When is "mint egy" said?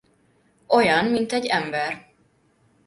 1.05-1.45